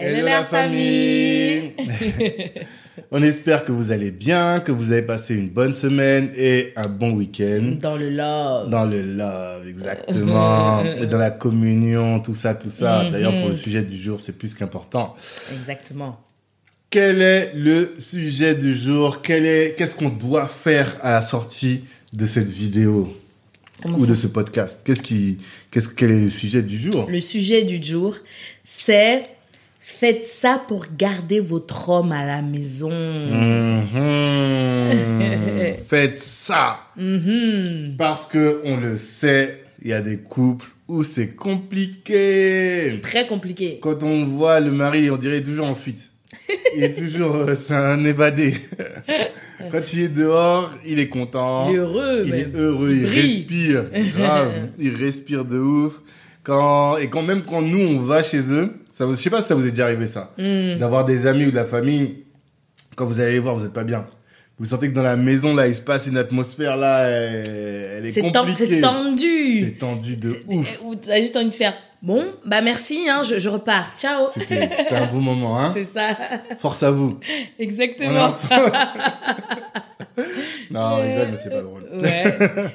[0.00, 1.72] Hello la famille
[3.10, 6.86] On espère que vous allez bien, que vous avez passé une bonne semaine et un
[6.86, 7.76] bon week-end.
[7.80, 8.70] Dans le love.
[8.70, 10.84] Dans le love, exactement.
[11.00, 13.02] et dans la communion, tout ça, tout ça.
[13.02, 13.10] Mhm.
[13.10, 15.16] D'ailleurs, pour le sujet du jour, c'est plus qu'important.
[15.52, 16.20] Exactement.
[16.90, 19.20] Quel est le sujet du jour?
[19.20, 23.16] Quel est, qu'est-ce qu'on doit faire à la sortie de cette vidéo?
[23.82, 24.82] Comment ou de ce podcast?
[24.84, 25.38] Qu'est-ce qui,
[25.72, 27.08] qu'est-ce, quel est le sujet du jour?
[27.10, 28.14] Le sujet du jour,
[28.62, 29.24] c'est
[29.90, 32.90] faites ça pour garder votre homme à la maison.
[32.90, 33.88] Mhm.
[35.88, 37.94] Faites ça Mhm.
[37.96, 42.98] parce que on le sait, il y a des couples où c'est compliqué.
[43.02, 43.78] Très compliqué.
[43.80, 46.10] Quand on voit le mari, on dirait toujours en fuite.
[46.76, 48.54] Il est toujours, euh, c'est un évadé.
[49.72, 51.68] Quand il est dehors, il est content.
[51.70, 53.84] Il est heureux, Il est heureux, il, Il respire.
[54.16, 55.94] Grave, il respire de ouf.
[56.42, 59.40] Quand, et quand même quand nous, on va chez eux, ça, vous- je sais pas
[59.42, 60.32] si ça vous est déjà arrivé ça.
[60.38, 60.78] Mm.
[60.78, 62.24] D'avoir des amis ou de la famille,
[62.96, 64.04] quand vous allez les voir, vous êtes pas bien.
[64.58, 68.12] Vous sentez que dans la maison, là, il se passe une atmosphère, là, elle, est,
[68.12, 68.66] ten- compliquée.
[68.66, 69.64] c'est tendu.
[69.64, 70.80] C'est tendu de ouf.
[70.82, 73.92] Ou t'as juste envie de faire bon, bah merci, hein, je, je repars.
[73.98, 74.26] Ciao.
[74.36, 75.70] C'était un bon moment, hein.
[75.72, 76.16] C'est ça.
[76.60, 77.20] Force à vous.
[77.58, 78.30] Est Exactement.
[80.70, 81.84] non, on rigole, mais c'est pas drôle.
[82.00, 82.24] Ouais.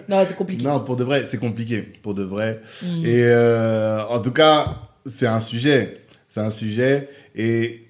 [0.07, 0.63] Non, c'est compliqué.
[0.63, 2.61] Non, pour de vrai, c'est compliqué, pour de vrai.
[2.81, 3.05] Mm.
[3.05, 5.97] Et euh, en tout cas, c'est un sujet.
[6.33, 7.09] C'est un sujet.
[7.35, 7.83] Et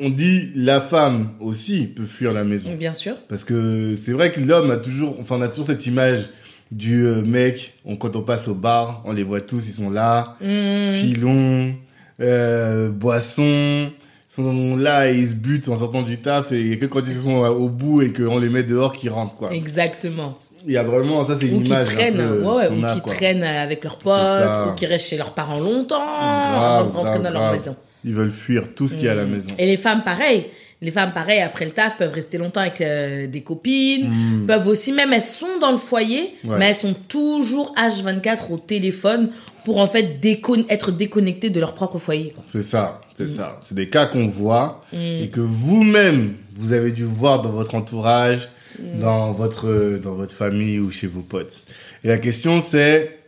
[0.00, 2.74] on dit la femme aussi peut fuir la maison.
[2.74, 3.14] Bien sûr.
[3.28, 6.28] Parce que c'est vrai que l'homme a toujours, enfin, on a toujours cette image
[6.72, 7.74] du euh, mec.
[7.84, 10.94] On, quand on passe au bar, on les voit tous, ils sont là, Mm.
[11.00, 11.74] pilons,
[12.20, 13.90] euh, boissons.
[14.28, 17.36] Sont là et ils se butent en sortant du taf et que quand ils sont
[17.36, 19.52] au bout et qu'on les met dehors qu'ils rentrent quoi.
[19.54, 20.36] Exactement.
[20.66, 22.66] Il y a vraiment ça c'est Ou une qui image un traînent, peu ouais, ouais,
[22.68, 26.80] qu'on ou qui traînent avec leurs potes, ou qui restent chez leurs parents longtemps, Grave,
[26.80, 27.52] avant de rentrer grave, dans leur grave.
[27.54, 27.76] maison.
[28.04, 29.48] Ils veulent fuir tout ce qu'il y a à la maison.
[29.58, 30.46] Et les femmes, pareil.
[30.82, 34.10] Les femmes, pareil, après le taf, peuvent rester longtemps avec euh, des copines.
[34.10, 34.46] Mm.
[34.46, 36.58] Peuvent aussi, même elles sont dans le foyer, Ouais.
[36.58, 39.30] mais elles sont toujours H24 au téléphone
[39.64, 42.34] pour en fait décon- être déconnectées de leur propre foyer.
[42.52, 43.12] C'est ça, Mm.
[43.16, 43.60] c'est ça.
[43.62, 48.50] C'est des cas qu'on voit et que vous-même vous avez dû voir dans votre entourage,
[48.78, 48.98] Mm.
[49.00, 51.62] dans votre dans votre famille ou chez vos potes.
[52.02, 53.20] Et la question c'est,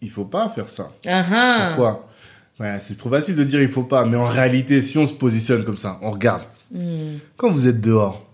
[0.00, 0.90] il faut pas faire ça.
[1.06, 1.66] Ah ah.
[1.74, 2.08] Pourquoi?
[2.60, 5.12] Ouais, c'est trop facile de dire il faut pas, mais en réalité, si on se
[5.12, 6.42] positionne comme ça, on regarde.
[6.72, 7.16] Mm.
[7.36, 8.24] Quand vous êtes dehors,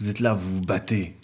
[0.00, 1.14] vous êtes là, vous vous battez.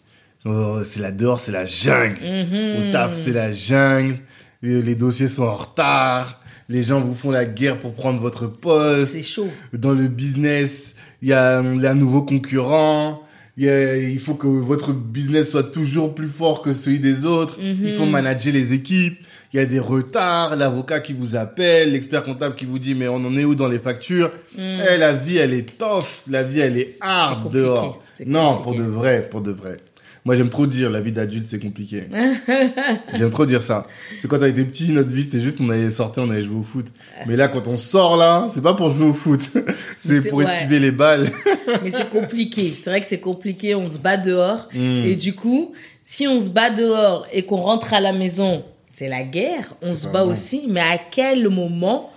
[0.45, 2.19] Oh, c'est la dehors, c'est la jungle.
[2.23, 2.89] Mhm.
[2.89, 4.19] Au taf, c'est la jungle.
[4.63, 6.39] Euh, Les dossiers sont en retard.
[6.69, 9.13] Les gens vous font la guerre pour prendre votre poste.
[9.13, 9.49] C'est chaud.
[9.73, 13.23] Dans le business, il y a un nouveau concurrent.
[13.57, 17.25] Il, y a- il faut que votre business soit toujours plus fort que celui des
[17.25, 17.59] autres.
[17.59, 17.79] Mhm.
[17.87, 19.19] Il faut manager les équipes.
[19.55, 23.07] Il y a des retards, l'avocat qui vous appelle, l'expert comptable qui vous dit mais
[23.07, 26.59] on en est où dans les factures Eh, La vie elle est tough, la vie
[26.59, 28.03] elle est hard dehors.
[28.19, 29.77] c'est Non, pour de vrai, pour de vrai.
[30.25, 32.05] Moi j'aime trop dire la vie d'adulte c'est compliqué.
[33.15, 33.87] j'aime trop dire ça.
[34.21, 36.57] Que quand on était petit, notre vie c'était juste on allait sortir, on allait jouer
[36.59, 36.87] au foot.
[37.29, 39.41] Mais là quand on sort là, c'est pas pour jouer au foot,
[39.97, 40.47] c'est c'est- pour ouais.
[40.47, 41.29] esquiver les balles.
[41.85, 42.75] Mais c'est compliqué.
[42.83, 43.77] C'est vrai que c'est compliqué.
[43.77, 44.69] On se bat dehors.
[44.75, 45.05] Mm.
[45.05, 45.73] Et du coup,
[46.03, 48.65] si on se bat dehors et qu'on rentre à la maison,
[48.97, 49.75] c'est la guerre.
[49.83, 50.67] On se bat aussi.
[50.69, 52.13] Mais à quel moment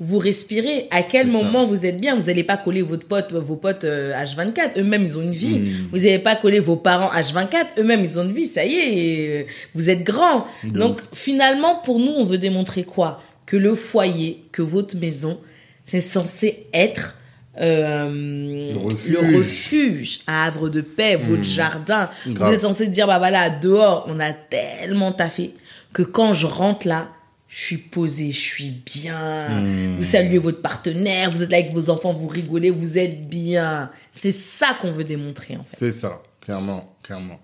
[0.00, 0.88] vous respirez?
[0.90, 1.32] À quel ça.
[1.32, 2.16] moment vous êtes bien?
[2.16, 4.78] Vous n'allez pas coller votre pote, vos potes euh, H24.
[4.78, 5.58] Eux-mêmes, ils ont une vie.
[5.58, 5.88] Mm.
[5.92, 7.78] Vous n'allez pas coller vos parents H24.
[7.78, 8.46] Eux-mêmes, ils ont une vie.
[8.46, 9.44] Ça y est, euh,
[9.74, 10.46] vous êtes grands.
[10.64, 13.22] De Donc, finalement, pour nous, on veut démontrer quoi?
[13.44, 15.38] Que le foyer, que votre maison,
[15.84, 17.18] c'est censé être
[17.60, 19.10] euh, Le refuge.
[19.12, 22.08] le refuge, havre de paix, votre jardin.
[22.26, 22.48] Grave.
[22.48, 25.54] Vous êtes censé dire, bah voilà, dehors, on a tellement taffé
[25.92, 27.08] que quand je rentre là,
[27.48, 29.48] je suis posée, je suis bien.
[29.60, 29.96] Hmm.
[29.96, 33.90] Vous saluez votre partenaire, vous êtes là avec vos enfants, vous rigolez, vous êtes bien.
[34.12, 35.76] C'est ça qu'on veut démontrer, en fait.
[35.78, 37.38] C'est ça, clairement, clairement.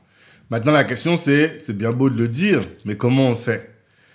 [0.48, 3.70] Maintenant, la question, c'est, c'est bien beau de le dire, mais comment on fait?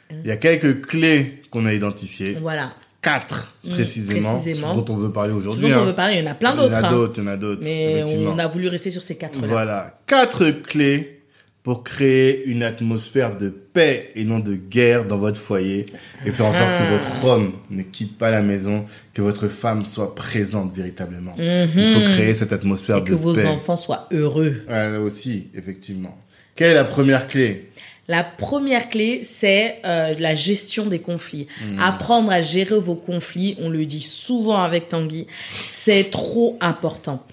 [0.10, 2.74] Il y a quelques clés qu'on a identifiées, Voilà.
[3.04, 4.74] Quatre Mm, précisément, précisément.
[4.76, 5.70] dont on veut parler aujourd'hui.
[5.70, 5.86] dont on hein.
[5.86, 6.76] veut parler, il y en a plein Il y en d'autres.
[6.76, 6.92] a hein.
[6.92, 7.62] d'autres, il y en a d'autres.
[7.64, 9.48] Mais on a voulu rester sur ces quatre-là.
[9.48, 11.20] Voilà, quatre clés
[11.64, 15.86] pour créer une atmosphère de paix et non de guerre dans votre foyer
[16.26, 16.92] et faire en sorte que Ah.
[16.98, 21.36] votre homme ne quitte pas la maison, que votre femme soit présente véritablement.
[21.38, 23.46] Il faut créer cette atmosphère Et de que vos paix.
[23.46, 24.64] enfants soient heureux.
[24.68, 26.18] Ah, là aussi, effectivement.
[26.56, 27.70] Quelle est la première clé?
[28.08, 31.48] La première clé, c'est euh, la gestion des conflits.
[31.80, 35.28] Apprendre à gérer vos conflits, on le dit souvent avec Tanguy,
[35.66, 37.24] c'est trop important.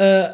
[0.00, 0.26] Euh,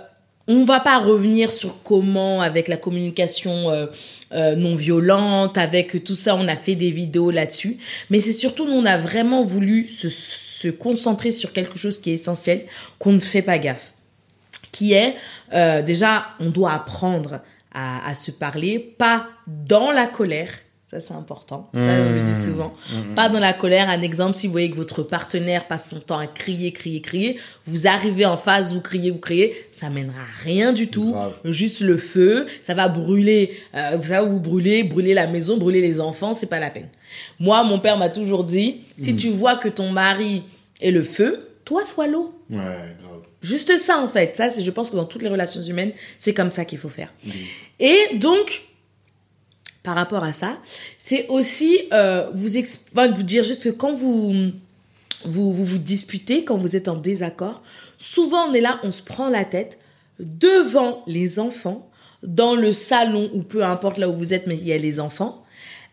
[0.46, 3.86] on va pas revenir sur comment, avec la communication euh,
[4.32, 7.78] euh, non violente, avec tout ça, on a fait des vidéos là-dessus.
[8.10, 12.10] Mais c'est surtout, nous, on a vraiment voulu se, se concentrer sur quelque chose qui
[12.10, 12.66] est essentiel,
[12.98, 13.94] qu'on ne fait pas gaffe
[14.74, 15.14] qui est
[15.52, 17.40] euh, déjà on doit apprendre
[17.74, 20.50] à, à se parler pas dans la colère.
[20.86, 21.70] Ça c'est important.
[21.74, 22.72] Ça, on le dit souvent.
[23.16, 23.88] Pas dans la colère.
[23.88, 27.38] Un exemple si vous voyez que votre partenaire passe son temps à crier crier crier
[27.66, 31.16] vous arrivez en phase vous criez vous criez ça mènera à rien du tout.
[31.44, 32.46] Juste le feu.
[32.62, 36.46] Ça va brûler euh, ça va vous brûler brûler la maison brûler les enfants c'est
[36.46, 36.88] pas la peine.
[37.40, 40.44] Moi mon père m'a toujours dit si tu vois que ton mari
[40.80, 42.38] est le feu toi sois l'eau.
[42.50, 43.13] Ouais, grave.
[43.44, 44.36] Juste ça, en fait.
[44.36, 47.12] Ça, je pense que dans toutes les relations humaines, c'est comme ça qu'il faut faire.
[47.78, 48.62] Et donc,
[49.82, 50.58] par rapport à ça,
[50.98, 54.32] c'est aussi euh, vous, enfin, vous dire juste que quand vous,
[55.24, 57.62] vous, vous vous disputez, quand vous êtes en désaccord,
[57.98, 59.78] souvent on est là, on se prend la tête
[60.18, 61.90] devant les enfants,
[62.22, 64.98] dans le salon ou peu importe là où vous êtes, mais il y a les
[65.00, 65.43] enfants.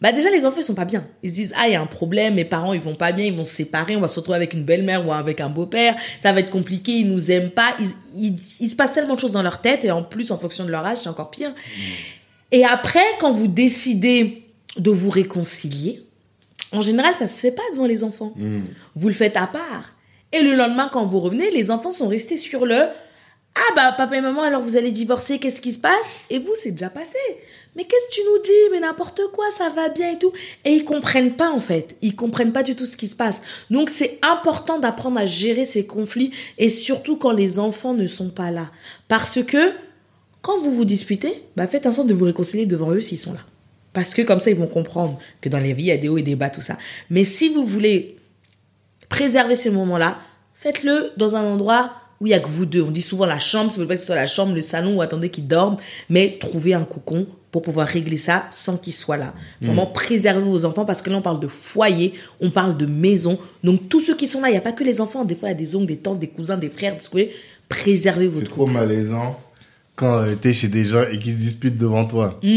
[0.02, 1.06] Bah déjà les enfants ils sont pas bien.
[1.22, 3.26] Ils se disent ah il y a un problème, mes parents ils vont pas bien,
[3.26, 5.96] ils vont se séparer, on va se retrouver avec une belle-mère ou avec un beau-père,
[6.24, 9.20] ça va être compliqué, ils nous aiment pas, ils, ils- il se passe tellement de
[9.20, 11.54] choses dans leur tête et en plus en fonction de leur âge c'est encore pire.
[12.52, 14.44] Et après quand vous décidez
[14.78, 16.02] de vous réconcilier,
[16.72, 18.34] en général ça se fait pas devant les enfants.
[18.96, 19.94] Vous le faites à part.
[20.34, 22.86] Et le lendemain quand vous revenez, les enfants sont restés sur le
[23.56, 26.16] ah bah papa et maman alors vous allez divorcer, qu'est-ce qui se passe?
[26.30, 27.18] Et vous c'est déjà passé.
[27.76, 28.72] Mais qu'est-ce que tu nous dis?
[28.72, 30.32] Mais n'importe quoi, ça va bien et tout.
[30.66, 31.96] Et ils comprennent pas en fait.
[32.02, 33.42] Ils comprennent pas du tout ce qui se passe.
[33.70, 38.30] Donc c'est important d'apprendre à gérer ces conflits et surtout quand les enfants ne sont
[38.30, 38.72] pas là.
[39.08, 39.74] Parce que
[40.42, 43.34] quand vous vous disputez, bah faites en sorte de vous réconcilier devant eux s'ils sont
[43.34, 43.42] là.
[43.94, 46.10] Parce que comme ça ils vont comprendre que dans les vies il y a des
[46.10, 46.78] hauts et des bas tout ça.
[47.10, 48.18] Mais si vous voulez
[49.10, 50.20] préserver ces moments-là,
[50.56, 52.84] faites-le dans un endroit où il y a que vous deux.
[52.84, 54.62] On dit souvent la chambre, si vous voulez pas que ce soit la chambre, le
[54.62, 55.78] salon ou attendez qu'ils dorment,
[56.10, 59.34] mais trouvez un cocon pour pouvoir régler ça sans qu'ils soient là.
[59.62, 63.38] Vraiment préservez vos enfants parce que là on parle de foyer, on parle de maison.
[63.64, 65.50] Donc tous ceux qui sont là, il n'y a pas que les enfants, des fois
[65.50, 67.32] il y a des oncles, des tantes, des cousins, des frères, voulez.
[67.68, 68.74] Préservez C'est votre trop couple.
[68.74, 69.38] malaisant
[69.96, 72.40] quand euh, t'es chez des gens et qu'ils se disputent devant toi.
[72.42, 72.48] Mmh.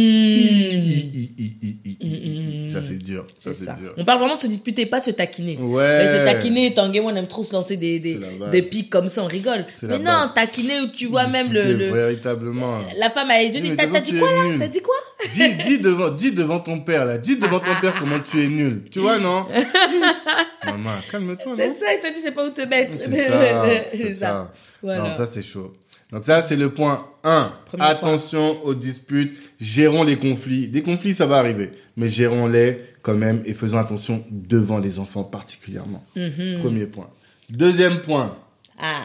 [2.72, 3.26] Ça c'est dur.
[3.38, 3.92] Ça C'est dur.
[3.96, 5.56] On parle vraiment de se disputer, pas se taquiner.
[5.58, 6.04] Ouais.
[6.04, 8.19] Mais se taquiner, Tanguy, moi, on aime trop se lancer des, des,
[8.50, 9.64] des pics comme ça, on rigole.
[9.82, 10.34] Mais non, base.
[10.34, 12.81] taquiner où tu vois même le, le- Véritablement.
[12.98, 14.56] la femme à les yeux, t'as dit quoi là?
[14.58, 14.94] T'as dit quoi?
[15.32, 17.19] Dis, dis, devant, dis devant ton père, là.
[17.19, 18.82] Dis devant ton père comment tu es nul.
[18.90, 19.46] Tu vois, non?
[20.64, 22.98] Maman, calme-toi, C'est ça, il te dit, c'est pas où te mettre.
[23.00, 23.64] C'est ça.
[23.92, 24.26] C'est C'est ça.
[24.26, 24.52] ça.
[24.82, 25.02] Voilà.
[25.10, 25.72] Non, ça c'est chaud.
[26.12, 27.53] Donc ça c'est le point 1.
[27.67, 30.69] Premier Attention aux disputes, gérons les conflits.
[30.69, 35.25] Des conflits ça va arriver, mais gérons-les quand même et faisons attention devant les enfants
[35.25, 36.05] particulièrement.
[36.17, 36.59] Mhm.
[36.61, 37.11] Premier point.
[37.51, 38.37] Deuxième point.
[38.79, 39.03] Ah,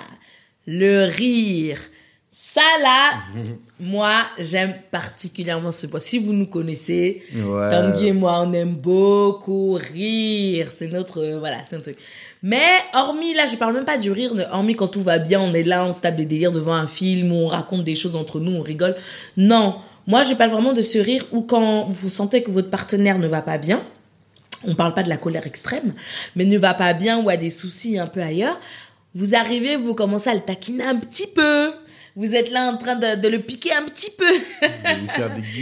[0.66, 1.80] le rire.
[2.32, 3.12] Ça là,
[3.80, 6.00] moi, j'aime particulièrement ce point.
[6.00, 7.70] Si vous nous connaissez, Ouais.
[7.72, 10.68] Tanguy et moi, on aime beaucoup rire.
[10.70, 11.98] C'est notre, euh, voilà, c'est un truc.
[12.44, 12.62] Mais
[12.94, 14.32] hormis là, je parle même pas du rire.
[14.52, 16.88] Hormis quand tout va bien, on est là, on se tape des délires devant un
[16.88, 18.96] film, on raconte des choses entre nous, on rigole.
[19.36, 23.18] Non, moi, je parle vraiment de ce rire où quand vous sentez que votre partenaire
[23.18, 23.82] ne va pas bien,
[24.68, 25.94] on parle pas de la colère extrême,
[26.36, 28.60] mais ne va pas bien ou a des soucis un peu ailleurs,
[29.16, 31.72] vous arrivez, vous commencez à le taquiner un petit peu.
[32.16, 34.26] Vous êtes là en train de, de le piquer un petit peu.
[34.26, 35.42] De lui faire des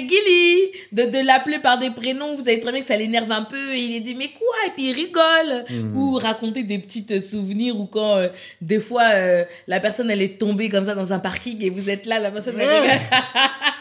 [0.00, 0.70] lui guillis.
[0.92, 3.42] des de, de l'appeler par des prénoms, vous savez très bien que ça l'énerve un
[3.42, 5.64] peu, et il est dit mais quoi, et puis il rigole,
[5.94, 8.28] ou raconter des petites euh, souvenirs, ou quand euh,
[8.60, 11.88] des fois euh, la personne elle est tombée comme ça dans un parking et vous
[11.88, 12.90] êtes là, la personne elle rigole.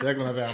[0.00, 0.48] C'est là qu'on avait un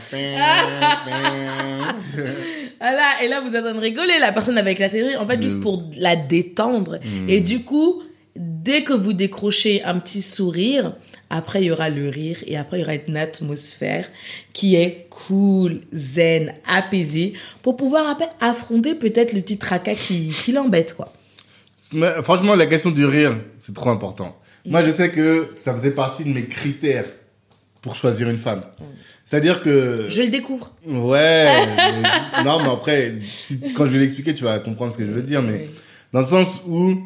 [2.80, 5.24] Voilà, et là vous êtes en train de rigoler, la personne avec la télé, en
[5.24, 6.98] fait, juste pour la détendre.
[7.28, 8.02] Et du coup,
[8.34, 10.96] dès que vous décrochez un petit sourire,
[11.30, 14.08] après il y aura le rire, et après il y aura une atmosphère
[14.52, 20.50] qui est cool, zen, apaisée, pour pouvoir après affronter peut-être le petit tracas qui, qui
[20.50, 21.12] l'embête, quoi.
[21.92, 24.36] Mais franchement, la question du rire, c'est trop important.
[24.64, 27.04] Moi, je sais que ça faisait partie de mes critères
[27.86, 28.62] pour choisir une femme.
[29.24, 30.06] C'est-à-dire que...
[30.08, 30.72] Je le découvre.
[30.84, 31.46] Ouais.
[31.76, 35.12] mais- non, mais après, si- quand je vais l'expliquer, tu vas comprendre ce que je
[35.12, 35.40] veux dire.
[35.40, 35.70] Mais Oui.
[36.12, 36.96] dans le sens où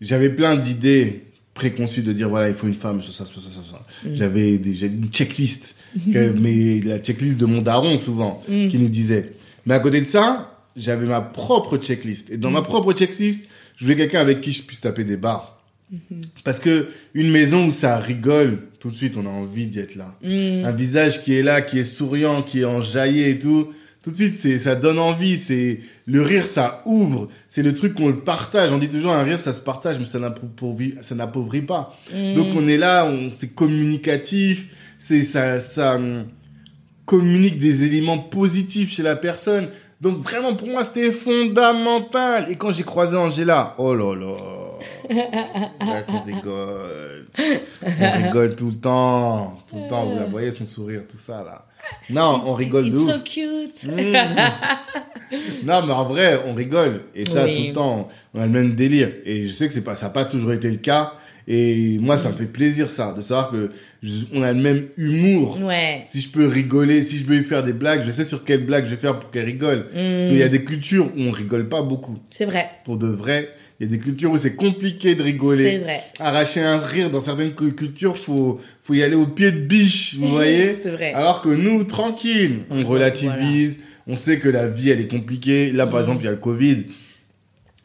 [0.00, 1.24] j'avais plein d'idées
[1.54, 3.62] préconçues de dire, voilà, il faut une femme, ça, ça, ça, ça, ça.
[3.72, 3.80] ça.
[4.14, 5.74] J'avais des- une checklist
[6.12, 8.68] que- mais la checklist de mon daron souvent Mm.
[8.68, 9.32] qui nous disait.
[9.66, 12.30] Mais à côté de ça, j'avais ma propre checklist.
[12.30, 12.54] Et dans Mm.
[12.54, 15.60] ma propre checklist, je voulais quelqu'un avec qui je puisse taper des barres.
[15.92, 16.20] Mm-hmm.
[16.44, 19.94] Parce que une maison où ça rigole, tout de suite, on a envie d'y être
[19.94, 20.16] là.
[20.24, 20.64] Mm.
[20.64, 23.68] Un visage qui est là, qui est souriant, qui est enjaillé et tout.
[24.02, 25.38] Tout de suite, c'est, ça donne envie.
[25.38, 27.28] C'est, le rire, ça ouvre.
[27.48, 28.72] C'est le truc qu'on le partage.
[28.72, 31.96] On dit toujours un rire, ça se partage, mais ça n'appauvrit, ça n'appauvrit pas.
[32.12, 32.34] Mm.
[32.34, 34.66] Donc on est là, on, c'est communicatif.
[34.98, 36.24] C'est, ça, ça hum,
[37.04, 39.68] communique des éléments positifs chez la personne.
[40.02, 42.50] Donc vraiment, pour moi, c'était fondamental.
[42.50, 44.34] Et quand j'ai croisé Angela, oh là là.
[46.08, 47.26] Qu'on rigole.
[47.38, 49.58] On rigole tout le temps.
[49.68, 51.66] Tout le temps, vous la voyez, son sourire, tout ça, là.
[52.10, 53.12] Non, on rigole de It's ouf.
[53.12, 53.84] so cute.
[53.84, 54.16] Mmh.
[55.64, 57.02] non, mais en vrai, on rigole.
[57.14, 57.54] Et ça, Oui.
[57.54, 59.08] tout le temps, on a le même délire.
[59.24, 61.12] Et je sais que c'est pas, ça n'a pas toujours été le cas.
[61.48, 63.70] Et moi, ça me fait plaisir, ça, de savoir que
[64.02, 65.58] je- on a le même humour.
[65.60, 66.04] Ouais.
[66.10, 68.64] Si je peux rigoler, si je peux lui faire des blagues, je sais sur quelle
[68.64, 69.86] blague je vais faire pour qu'elle rigole.
[69.92, 72.16] Parce qu'il y a des cultures où on rigole pas beaucoup.
[72.30, 72.68] C'est vrai.
[72.84, 73.48] Pour de vrai,
[73.80, 75.64] il y a des cultures où c'est compliqué de rigoler.
[75.72, 76.02] C'est vrai.
[76.20, 80.14] Arracher un rire dans certaines cu- cultures, faut, faut y aller au pied de biche,
[80.18, 80.76] vous voyez?
[80.80, 81.12] C'est vrai.
[81.12, 85.72] Alors que nous, tranquille, on relativise, on sait que la vie, elle est compliquée.
[85.72, 86.00] Là, par Mhm.
[86.02, 86.84] exemple, il y a le Covid.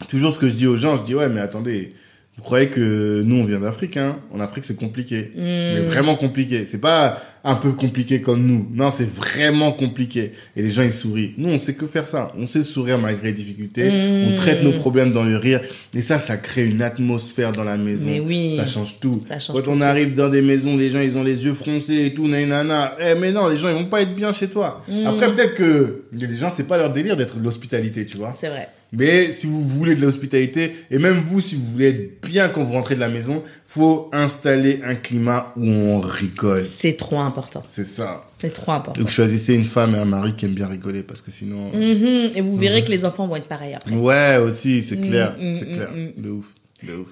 [0.08, 1.92] Toujours ce que je dis aux gens, je dis, ouais, mais attendez,
[2.38, 4.20] vous croyez que nous, on vient d'Afrique, hein?
[4.32, 5.32] En Afrique, c'est compliqué.
[5.34, 5.40] Mm.
[5.42, 6.66] Mais vraiment compliqué.
[6.66, 8.68] C'est pas un peu compliqué comme nous.
[8.72, 10.32] Non, c'est vraiment compliqué.
[10.54, 11.34] Et les gens, ils sourient.
[11.36, 12.32] Nous, on sait que faire ça.
[12.38, 13.90] On sait sourire malgré les difficultés.
[13.90, 14.28] Mm.
[14.28, 15.62] On traite nos problèmes dans le rire.
[15.92, 18.06] Et ça, ça crée une atmosphère dans la maison.
[18.06, 18.54] Mais oui.
[18.56, 19.20] Ça change tout.
[19.26, 21.54] Ça change Quand tout, on arrive dans des maisons, les gens, ils ont les yeux
[21.54, 22.96] froncés et tout, nanana.
[23.00, 24.84] Eh, mais non, les gens, ils vont pas être bien chez toi.
[24.86, 25.06] Mm.
[25.08, 28.30] Après, peut-être que les gens, c'est pas leur délire d'être l'hospitalité, tu vois.
[28.30, 28.68] C'est vrai.
[28.92, 32.64] Mais si vous voulez de l'hospitalité, et même vous, si vous voulez être bien quand
[32.64, 36.62] vous rentrez de la maison, faut installer un climat où on rigole.
[36.62, 37.62] C'est trop important.
[37.68, 38.24] C'est ça.
[38.38, 38.98] C'est trop important.
[38.98, 41.70] Donc choisissez une femme et un mari qui aime bien rigoler, parce que sinon...
[41.74, 42.30] Mhm.
[42.34, 43.94] Et vous verrez que les enfants vont être pareils après.
[43.94, 45.36] Ouais, aussi, c'est clair.
[45.38, 45.88] Mm, mm, c'est clair.
[46.16, 46.46] De ouf.
[46.82, 47.08] De ouf.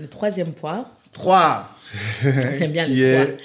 [0.00, 1.70] Le troisième point, 3.
[2.22, 3.36] j'aime bien le est- trois.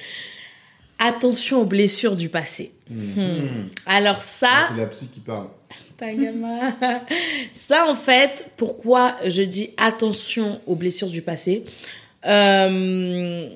[0.99, 2.73] Attention aux blessures du passé.
[2.89, 3.69] Hmm.
[3.87, 5.47] Alors ça, C'est la psy qui parle.
[7.53, 11.63] ça en fait, pourquoi je dis attention aux blessures du passé
[12.25, 13.47] Euh,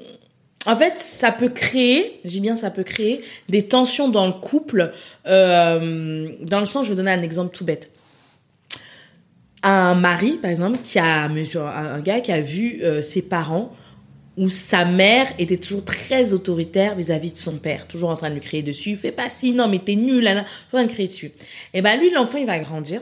[0.68, 4.92] En fait, ça peut créer, j'ai bien ça peut créer des tensions dans le couple.
[5.28, 7.92] euh, dans le sens, je vais donner un exemple tout bête.
[9.64, 13.74] Un mari, par exemple, qui a un gars qui a vu euh, ses parents
[14.38, 18.36] où sa mère était toujours très autoritaire vis-à-vis de son père, toujours en train de
[18.36, 20.84] lui crier dessus, fais pas ci, non mais t'es nul, là, là, toujours en train
[20.84, 21.32] de crier dessus.
[21.74, 23.02] Et ben lui, l'enfant, il va grandir.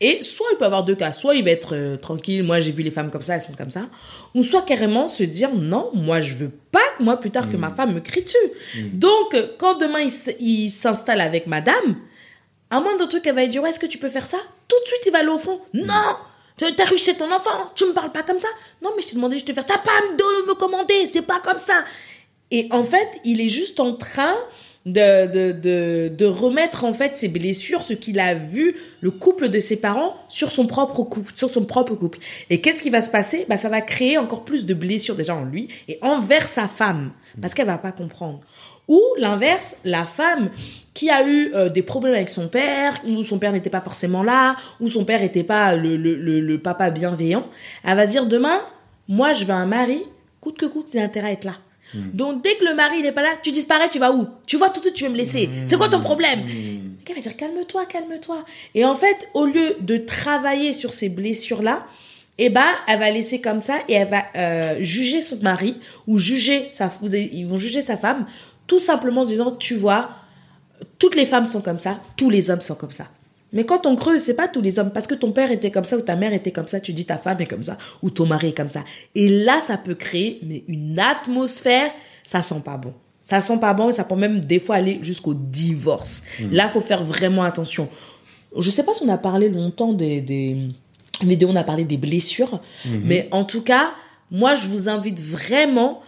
[0.00, 2.72] Et soit il peut avoir deux cas, soit il va être euh, tranquille, moi j'ai
[2.72, 3.88] vu les femmes comme ça, elles sont comme ça,
[4.34, 7.56] ou soit carrément se dire non, moi je veux pas que moi plus tard que
[7.56, 8.36] ma femme me crie dessus.
[8.94, 10.00] Donc euh, quand demain
[10.40, 11.98] il s'installe avec madame,
[12.70, 14.38] à moins d'un truc, elle va lui dire, ouais, est-ce que tu peux faire ça?
[14.66, 15.60] Tout de suite, il va aller au front.
[15.72, 16.16] Non
[16.76, 18.48] T'as ruché ton enfant, tu me parles pas comme ça.
[18.82, 19.66] Non, mais je t'ai demandé de te faire.
[19.66, 21.84] T'as pas de me commander, c'est pas comme ça.
[22.50, 24.34] Et en fait, il est juste en train
[24.84, 29.48] de, de, de, de remettre en fait ses blessures, ce qu'il a vu, le couple
[29.48, 31.32] de ses parents, sur son propre couple.
[31.36, 32.18] Sur son propre couple.
[32.50, 33.46] Et qu'est-ce qui va se passer?
[33.48, 37.12] Bah, Ça va créer encore plus de blessures déjà en lui et envers sa femme.
[37.40, 38.40] Parce qu'elle va pas comprendre.
[38.92, 40.50] Ou l'inverse, la femme
[40.94, 44.22] qui a eu euh, des problèmes avec son père, ou son père n'était pas forcément
[44.22, 47.46] là, ou son père n'était pas le, le, le, le papa bienveillant,
[47.84, 48.60] elle va se dire demain,
[49.08, 50.00] moi je veux un mari,
[50.40, 51.56] coûte que coûte, il a intérêt à être là.
[52.14, 54.26] Donc dès que le mari n'est pas là, tu disparais, tu vas où?
[54.46, 55.48] Tu vois tout de suite, tu veux me laisser.
[55.66, 56.40] C'est quoi ton problème?
[57.08, 58.44] Elle va dire calme-toi, calme-toi.
[58.74, 61.86] Et en fait, au lieu de travailler sur ces blessures-là,
[62.38, 66.18] eh ben, elle va laisser comme ça et elle va euh, juger son mari ou
[66.18, 68.24] juger sa, vous avez- ils vont juger sa femme
[68.66, 70.10] tout simplement en se disant, tu vois,
[70.98, 73.08] toutes les femmes sont comme ça, tous les hommes sont comme ça.
[73.52, 74.90] Mais quand on creuse, c'est pas tous les hommes.
[74.90, 77.04] Parce que ton père était comme ça ou ta mère était comme ça, tu dis
[77.04, 78.82] ta femme est comme ça ou ton mari est comme ça.
[79.14, 81.90] Et là, ça peut créer mais une atmosphère,
[82.24, 82.94] ça sent pas bon.
[83.20, 86.22] Ça sent pas bon et ça peut même des fois aller jusqu'au divorce.
[86.50, 87.88] Là, faut faire vraiment attention.
[88.58, 90.56] Je sais pas si on a parlé longtemps des, des
[91.22, 93.92] vidéos, on a parlé des blessures, mais en tout cas,
[94.30, 96.00] moi, je vous invite vraiment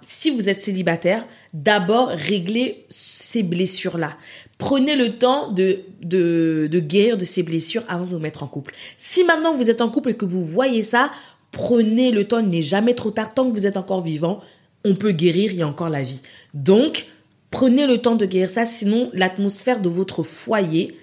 [0.00, 4.16] si vous êtes célibataire, d'abord régler ces blessures-là.
[4.58, 8.74] Prenez le temps de guérir de ces blessures avant de vous mettre en couple.
[8.98, 11.10] Si maintenant vous êtes en couple et que vous voyez ça,
[11.50, 13.34] prenez le temps, il n'est jamais trop tard.
[13.34, 14.40] Tant que vous êtes encore vivant,
[14.84, 16.22] on peut guérir, il y a encore la vie.
[16.54, 17.06] Donc,
[17.50, 20.96] prenez le temps de guérir ça, sinon l'atmosphère de votre foyer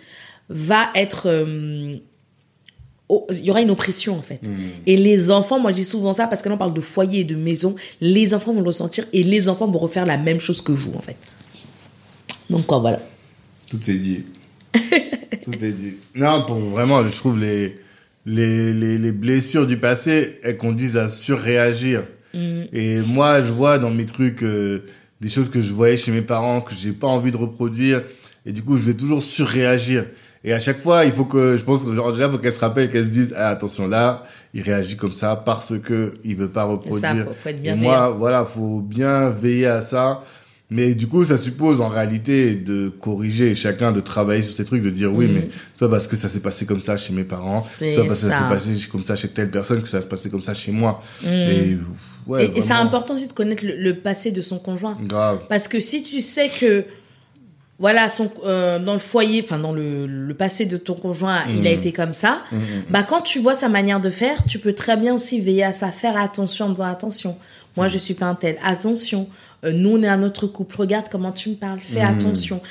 [0.50, 1.28] va être...
[1.28, 1.98] euh,
[3.10, 4.40] oh, il y aura une oppression en fait.
[4.86, 7.22] Et les enfants, moi je dis souvent ça parce que là on parle de foyer
[7.22, 10.40] et de maison, les enfants vont le ressentir et les enfants vont refaire la même
[10.40, 11.18] chose que vous en fait.
[12.50, 13.02] Donc quoi, voilà.
[13.70, 14.24] Tout est dit.
[15.44, 15.96] Tout est dit.
[16.16, 17.80] Non, pour vraiment, je trouve les,
[18.26, 22.04] les, les, les blessures du passé, elles conduisent à surréagir.
[22.34, 24.84] Et moi, je vois dans mes trucs euh,
[25.20, 28.04] des choses que je voyais chez mes parents que j'ai pas envie de reproduire.
[28.46, 30.06] Et du coup, je vais toujours surréagir.
[30.44, 32.60] Et à chaque fois, il faut que, je pense que genre, déjà, faut qu'elle se
[32.60, 36.48] rappelle, qu'elle se dise, ah, attention, là, il réagit comme ça parce que il veut
[36.48, 37.26] pas reproduire.
[37.28, 37.84] faut- faut être Et bienveillant.
[37.90, 40.24] moi, voilà, faut bien veiller à ça.
[40.72, 44.84] Mais du coup, ça suppose en réalité de corriger chacun, de travailler sur ces trucs,
[44.84, 47.24] de dire oui, mais c'est pas parce que ça s'est passé comme ça chez mes
[47.24, 48.38] parents, C'est pas parce que ça ça.
[48.38, 50.72] s'est passé comme ça chez telle personne que ça va se passer comme ça chez
[50.72, 51.02] moi.
[51.26, 51.76] Et
[52.28, 54.96] ouais, et et c'est important aussi de connaître le, le passé de son conjoint.
[55.04, 55.40] Grave.
[55.50, 56.86] Parce que si tu sais que,
[57.80, 61.66] voilà, son, euh, dans le foyer, enfin, dans le, le passé de ton conjoint, il
[61.66, 62.44] a été comme ça,
[62.90, 65.72] bah, quand tu vois sa manière de faire, tu peux très bien aussi veiller à
[65.74, 67.38] ça, faire attention en disant attention.
[67.78, 68.58] Moi, je suis pas un tel.
[68.66, 69.30] Attention.
[69.64, 70.76] Euh, nous, on est un autre couple.
[70.78, 71.80] Regarde comment tu me parles.
[71.80, 72.62] Fais attention.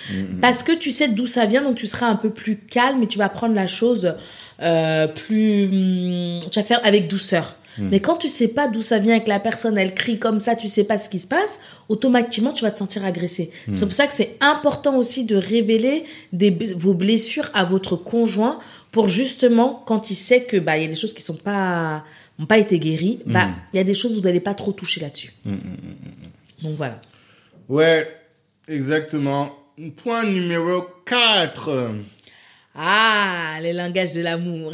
[0.43, 3.07] Parce que tu sais d'où ça vient, donc tu seras un peu plus calme et
[3.07, 4.15] tu vas prendre la chose
[4.61, 5.65] euh, plus.
[5.65, 7.55] hum, Tu vas faire avec douceur.
[7.79, 10.57] Mais quand tu sais pas d'où ça vient que la personne elle crie comme ça,
[10.57, 11.59] tu sais pas ce qui se passe,
[11.89, 13.51] automatiquement tu vas te sentir agressé.
[13.75, 18.59] C'est pour ça que c'est important aussi de révéler des, vos blessures à votre conjoint
[18.91, 22.05] pour justement quand il sait que bah il y a des choses qui sont pas
[22.41, 24.73] ont pas été guéries, bah il y a des choses où vous n'allez pas trop
[24.73, 25.33] toucher là-dessus.
[26.63, 27.01] Donc voilà.
[27.69, 28.09] Ouais,
[28.67, 29.51] exactement.
[29.97, 31.93] Point numéro 4.
[32.75, 34.73] Ah, les langages de l'amour.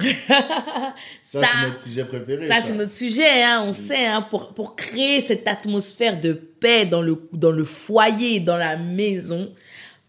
[1.22, 2.48] Ça, ça, c'est notre sujet préféré.
[2.48, 6.84] Ça, c'est notre sujet, hein, on sait, hein, pour, pour créer cette atmosphère de paix
[6.84, 9.52] dans le, dans le foyer, dans la maison.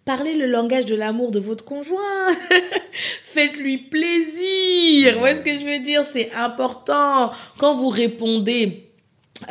[0.03, 2.27] Parlez le langage de l'amour de votre conjoint.
[3.23, 5.13] Faites-lui plaisir.
[5.13, 6.03] Vous voyez ce que je veux dire?
[6.03, 7.31] C'est important.
[7.57, 8.91] Quand vous répondez,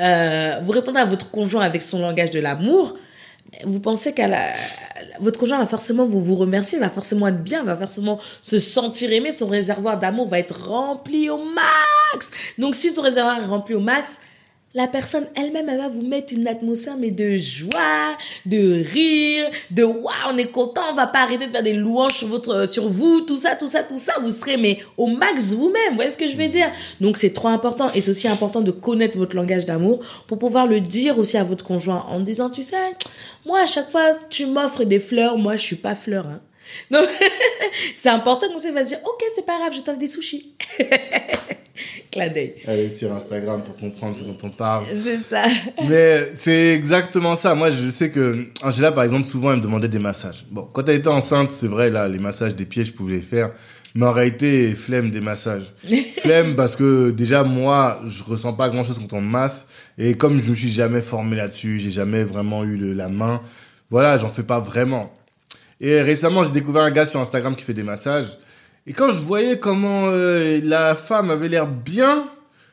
[0.01, 2.97] euh, vous répondez à votre conjoint avec son langage de l'amour,
[3.65, 4.53] vous pensez qu'à la,
[5.21, 9.13] votre conjoint va forcément vous, vous remercier, va forcément être bien, va forcément se sentir
[9.13, 12.31] aimé, son réservoir d'amour va être rempli au max.
[12.59, 14.19] Donc si son réservoir est rempli au max,
[14.75, 19.85] la personne elle-même, elle va vous mettre une atmosphère mais de joie, de rire, de
[19.85, 22.89] waouh, on est content, on va pas arrêter de faire des louanges sur votre, sur
[22.89, 24.15] vous, tout ça, tout ça, tout ça.
[24.21, 25.91] Vous serez mais au max vous-même.
[25.91, 26.71] Vous voyez ce que je veux dire?
[27.01, 30.67] Donc c'est trop important et c'est aussi important de connaître votre langage d'amour pour pouvoir
[30.67, 32.77] le dire aussi à votre conjoint en disant, tu sais,
[33.47, 36.27] moi à chaque fois tu m'offres des fleurs, moi je suis pas fleur.
[36.27, 36.41] Hein.
[36.91, 37.07] Donc
[37.95, 40.55] c'est important qu'on va se dire, ok c'est pas grave, je t'offre des sushis.
[42.11, 42.55] Clin d'œil.
[42.67, 44.85] Allez sur Instagram pour comprendre ce dont on parle.
[45.03, 45.43] C'est ça.
[45.89, 47.55] Mais c'est exactement ça.
[47.57, 50.45] Moi, je sais que Angela, par exemple, souvent, elle me demandait des massages.
[50.51, 53.21] Bon, quand elle était enceinte, c'est vrai, là, les massages des pieds, je pouvais les
[53.23, 53.51] faire.
[53.97, 55.73] Mais en réalité, flemme des massages.
[56.19, 59.67] flemme parce que déjà, moi, je ressens pas grand chose quand on masse.
[59.99, 63.43] Et comme je me suis jamais formé là-dessus, j'ai jamais vraiment eu le- la main.
[63.91, 65.13] Voilà, j'en fais pas vraiment.
[65.81, 68.39] Et récemment, j'ai découvert un gars sur Instagram qui fait des massages.
[68.87, 72.29] Et quand je voyais comment euh, la femme avait l'air bien,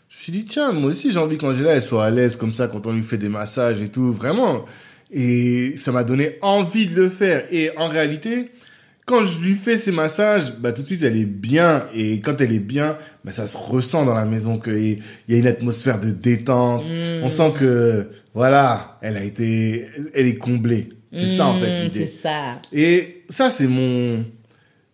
[0.09, 2.51] je me suis dit, tiens, moi aussi, j'ai envie qu'Angela, elle soit à l'aise comme
[2.51, 4.65] ça quand on lui fait des massages et tout, vraiment.
[5.11, 7.45] Et ça m'a donné envie de le faire.
[7.51, 8.51] Et en réalité,
[9.05, 11.85] quand je lui fais ces massages, bah, tout de suite, elle est bien.
[11.95, 15.37] Et quand elle est bien, bah, ça se ressent dans la maison qu'il y a
[15.37, 16.85] une atmosphère de détente.
[17.23, 20.89] On sent que, voilà, elle a été, elle est comblée.
[21.13, 22.05] C'est ça, en fait, Mmh, l'idée.
[22.05, 22.59] C'est ça.
[22.71, 24.25] Et ça, c'est mon,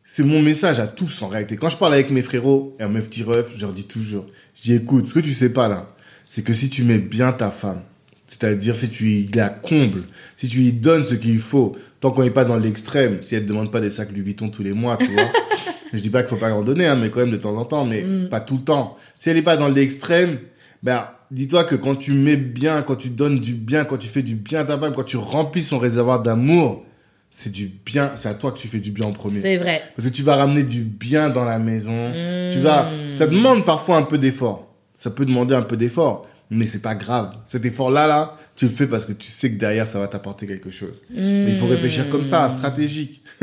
[0.03, 1.57] c'est mon message à tous en réalité.
[1.57, 4.25] Quand je parle avec mes frérots et à mes petits refs, je leur dis toujours,
[4.55, 5.95] je dis écoute, ce que tu sais pas là,
[6.27, 7.83] c'est que si tu mets bien ta femme,
[8.25, 10.03] c'est-à-dire si tu la combles,
[10.35, 13.43] si tu lui donnes ce qu'il faut, tant qu'on n'est pas dans l'extrême, si elle
[13.43, 15.31] te demande pas des sacs Louis Vuitton tous les mois, tu vois.
[15.93, 17.63] je dis pas qu'il faut pas leur donner, hein, mais quand même de temps en
[17.65, 18.97] temps, mais pas tout le temps.
[19.19, 20.39] Si elle n'est pas dans l'extrême,
[20.83, 24.21] ben, dis-toi que quand tu mets bien, quand tu donnes du bien, quand tu fais
[24.21, 26.83] du bien à ta femme, quand tu remplis son réservoir d'amour,
[27.29, 29.41] c'est du bien, c'est à toi que tu fais du bien en premier.
[29.41, 29.81] C'est vrai.
[29.95, 32.09] Parce que tu vas ramener du bien dans la maison.
[32.09, 32.51] Mmh.
[32.53, 34.73] Tu vas, ça demande parfois un peu d'effort.
[34.93, 37.35] Ça peut demander un peu d'effort, mais c'est pas grave.
[37.45, 40.47] Cet effort-là, là, tu le fais parce que tu sais que derrière, ça va t'apporter
[40.47, 41.03] quelque chose.
[41.11, 43.21] Mais il faut réfléchir comme ça, stratégique.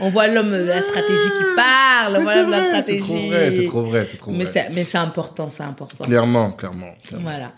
[0.00, 2.98] On voit l'homme de la stratégie qui parle, on voit c'est l'homme de la stratégie.
[3.00, 4.70] c'est trop vrai, c'est trop vrai, c'est trop Mais vrai.
[4.72, 6.04] mais c'est important, c'est important.
[6.04, 6.94] Clairement, clairement.
[7.04, 7.28] clairement.
[7.28, 7.52] Voilà.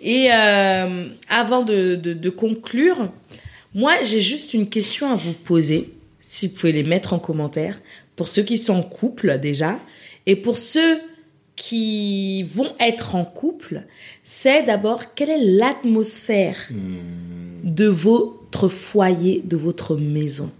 [0.00, 3.08] Et euh, avant de, de, de conclure,
[3.74, 7.80] moi, j'ai juste une question à vous poser, si vous pouvez les mettre en commentaire,
[8.16, 9.78] pour ceux qui sont en couple déjà,
[10.26, 11.00] et pour ceux
[11.56, 13.82] qui vont être en couple,
[14.24, 20.50] c'est d'abord quelle est l'atmosphère de votre foyer, de votre maison?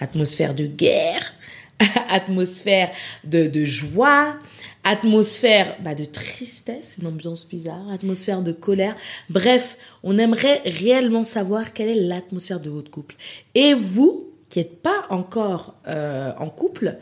[0.00, 1.34] Atmosphère de guerre,
[2.10, 2.90] atmosphère
[3.24, 4.36] de, joie,
[4.84, 8.96] atmosphère bah, de tristesse, une ambiance bizarre, atmosphère de colère.
[9.30, 13.16] Bref, on aimerait réellement savoir quelle est l'atmosphère de votre couple.
[13.54, 16.96] Et vous, qui n'êtes pas encore euh, en couple,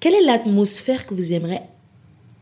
[0.00, 1.60] quelle est l'atmosphère que vous aimeriez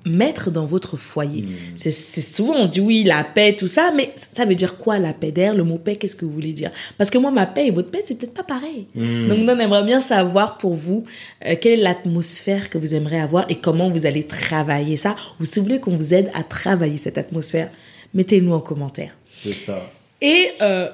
[0.06, 1.44] mettre dans votre foyer.
[1.76, 4.98] C'est c'est souvent on dit oui la paix tout ça, mais ça veut dire quoi
[4.98, 6.70] la paix D'ailleurs le mot paix qu'est-ce que vous voulez dire?
[6.96, 8.86] Parce que moi ma paix et votre paix c'est peut-être pas pareil.
[8.94, 11.04] Donc nous, on aimerait bien savoir pour vous
[11.44, 15.16] euh, quelle est l'atmosphère que vous aimeriez avoir et comment vous allez travailler ça.
[15.40, 17.70] Ou si vous voulez qu'on vous aide à travailler cette atmosphère,
[18.14, 19.12] mettez-nous en commentaire.
[19.42, 19.90] C'est ça.
[20.20, 20.88] Et euh,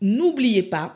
[0.00, 0.94] n'oubliez pas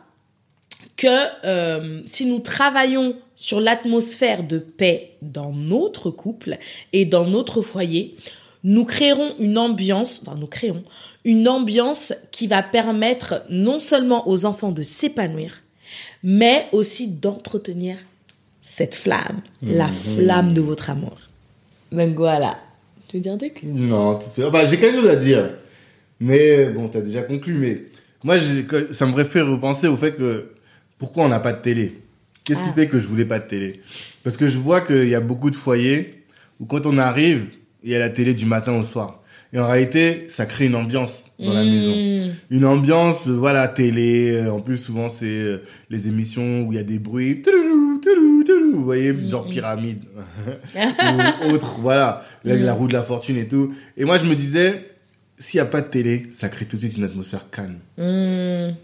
[0.97, 1.09] que
[1.45, 6.59] euh, si nous travaillons sur l'atmosphère de paix dans notre couple
[6.93, 8.15] et dans notre foyer,
[8.63, 10.85] nous créerons une ambiance, enfin, nous créons
[11.25, 15.61] une ambiance qui va permettre non seulement aux enfants de s'épanouir,
[16.23, 17.97] mais aussi d'entretenir
[18.61, 21.19] cette flamme, la flamme de votre amour.
[21.91, 22.61] Donc voilà.
[23.09, 25.59] Tu veux dire des trucs Non, tout bah, j'ai quelque chose à dire.
[26.21, 27.87] Mais bon, t'as déjà conclu, mais
[28.23, 28.37] moi,
[28.93, 30.53] ça me fait repenser au fait que
[30.97, 32.02] pourquoi on n'a pas de télé?
[32.45, 32.75] Qu'est-ce qui Ah.
[32.75, 33.81] fait que je voulais pas de télé?
[34.25, 36.25] Parce que je vois qu'il y a beaucoup de foyers
[36.61, 37.47] où quand on arrive,
[37.85, 39.23] il y a la télé du matin au soir.
[39.55, 42.33] Et en réalité, ça crée une ambiance dans la maison.
[42.51, 44.31] Une ambiance, voilà, télé.
[44.33, 45.59] euh, En plus, souvent, c'est euh,
[45.91, 47.43] les émissions où il y a des bruits.
[47.43, 50.01] Touloulou, touloulou, touloulou, Vous voyez, genre pyramide.
[51.47, 52.25] ou autre, voilà.
[52.45, 53.75] La, la roue de la fortune et tout.
[53.99, 54.89] Et moi, je me disais,
[55.39, 57.77] s'il n'y a pas de télé, ça crée tout de suite une atmosphère calme.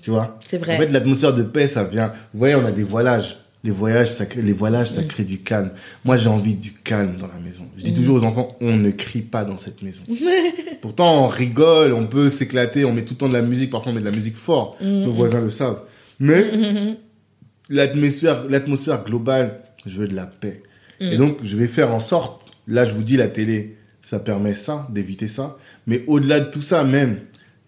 [0.02, 0.38] Tu vois?
[0.46, 0.76] C'est vrai.
[0.76, 2.08] En fait, l'atmosphère de paix, ça vient.
[2.34, 3.38] Vous voyez, on a des voilages.
[3.64, 5.72] Les voyages, ça crée, les voilages, ça crée du calme.
[6.04, 7.64] Moi, j'ai envie du calme dans la maison.
[7.76, 10.02] Je dis toujours aux enfants, on ne crie pas dans cette maison.
[10.80, 13.70] Pourtant, on rigole, on peut s'éclater, on met tout le temps de la musique.
[13.70, 14.76] Parfois, on met de la musique fort.
[14.80, 15.82] Nos voisins le savent.
[16.20, 16.50] Mais
[17.68, 20.62] l'atmosphère, l'atmosphère globale, je veux de la paix.
[21.00, 22.42] Et donc, je vais faire en sorte.
[22.68, 25.58] Là, je vous dis, la télé, ça permet ça, d'éviter ça.
[25.86, 27.18] Mais au-delà de tout ça, même,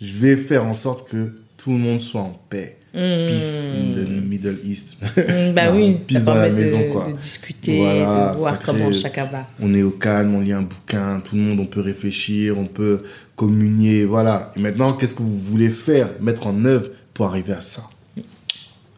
[0.00, 2.78] je vais faire en sorte que tout le monde soit en paix.
[2.92, 4.96] Peace in the Middle East.
[5.00, 7.06] Mmh, bah Non, oui, peace dans la maison, de, quoi.
[7.06, 9.46] de discuter, Voilà, de voir comment chacun va.
[9.60, 12.66] on est au calme, on lit un bouquin, tout le monde, on peut réfléchir, on
[12.66, 13.02] peut
[13.36, 14.52] communier, voilà.
[14.56, 17.82] Et maintenant, qu'est-ce que vous voulez faire, mettre en œuvre pour arriver à ça?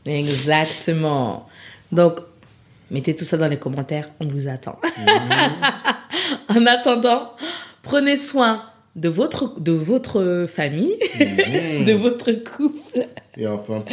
[0.06, 1.48] Exactement.
[1.92, 2.20] Donc,
[2.90, 4.78] mettez tout ça dans les commentaires, on vous attend.
[6.48, 7.32] en attendant,
[7.82, 8.64] prenez soin
[8.96, 13.84] de votre, de votre famille, de votre couple, Et enfin,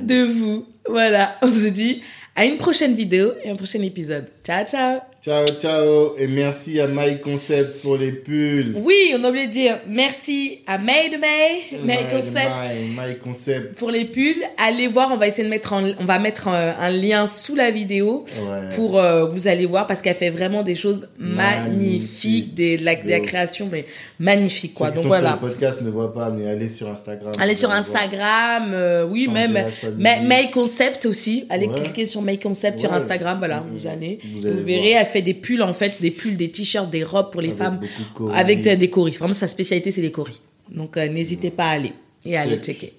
[0.00, 0.66] de vous.
[0.88, 2.02] Voilà, on se dit
[2.34, 4.26] à une prochaine vidéo et un prochain épisode.
[4.44, 5.13] Ciao, ciao.
[5.24, 8.74] Ciao, ciao, et merci à My Concept pour les pulls.
[8.76, 12.50] Oui, on a oublié de dire merci à May de May, May Concept.
[12.60, 13.74] My, My Concept.
[13.78, 16.74] pour les pulls, allez voir, on va essayer de mettre en, on va mettre un,
[16.78, 18.76] un lien sous la vidéo Ouais.
[18.76, 21.70] pour euh, vous allez voir parce qu'elle fait vraiment des choses Magnifique.
[21.70, 23.86] magnifiques, des, de la, de création mais
[24.18, 24.88] magnifique quoi.
[24.88, 25.38] Ceux qui Donc sont voilà.
[25.38, 27.32] Sur le podcast ne voient pas, mais allez sur Instagram.
[27.38, 27.70] Allez sur.
[27.70, 29.64] Instagram, euh, oui, Angela même.
[29.96, 31.46] May, May Concept aussi.
[31.48, 31.80] Allez Ouais.
[31.80, 32.92] cliquer sur May Concept sur.
[32.92, 34.18] Instagram, voilà, Vous- vous allez.
[34.22, 37.40] vous verrez, elle fait des pulls en fait, des pulls, des t-shirts, des robes pour
[37.40, 39.12] les Avec femmes, de avec des, des coris.
[39.18, 40.40] Vraiment, sa spécialité c'est les coris.
[40.70, 41.92] Donc euh, n'hésitez pas à aller
[42.24, 42.64] et à aller Check.
[42.80, 42.92] checker.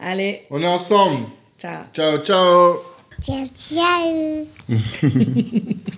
[0.00, 1.26] Allez, On est ensemble.
[1.60, 1.84] ciao.
[1.94, 2.76] Ciao, ciao.
[3.22, 4.46] Ciao, ciao.